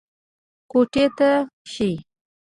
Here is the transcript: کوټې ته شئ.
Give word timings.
کوټې 0.71 1.05
ته 1.17 1.29
شئ. 1.71 1.91